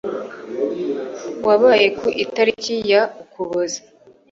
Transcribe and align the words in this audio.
wabaye 1.47 1.87
ku 1.97 2.07
itariki 2.23 2.75
ya 2.91 3.01
ukuboza 3.23 3.79